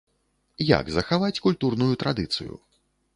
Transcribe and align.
Як 0.79 0.85
захаваць 0.95 1.39
культурную 1.47 1.91
традыцыю? 2.05 2.53